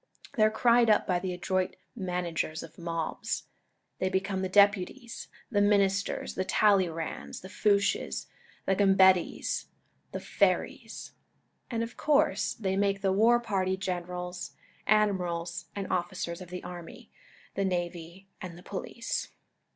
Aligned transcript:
They 0.35 0.41
are 0.41 0.49
cried 0.49 0.89
up 0.89 1.05
by 1.05 1.19
the 1.19 1.31
adroit 1.31 1.75
managers 1.95 2.63
of 2.63 2.79
mobs. 2.79 3.43
They 3.99 4.09
become 4.09 4.41
the 4.41 4.49
deputies, 4.49 5.27
the 5.51 5.61
ministers, 5.61 6.33
the 6.33 6.43
Talleyrands, 6.43 7.41
the 7.41 7.49
Fouches, 7.49 8.25
the 8.65 8.75
Gambettas, 8.75 9.65
the 10.11 10.17
Ferrys; 10.19 11.11
and 11.69 11.83
of 11.83 11.97
coui'se 11.97 12.55
they 12.57 12.75
make 12.75 13.01
the 13.03 13.13
war 13.13 13.39
party 13.39 13.77
generals, 13.77 14.53
admirals, 14.87 15.65
and 15.75 15.85
officers 15.91 16.41
of 16.41 16.49
the 16.49 16.63
army, 16.63 17.11
the 17.53 17.63
navy, 17.63 18.27
and 18.41 18.57
the 18.57 18.63
police. 18.63 19.29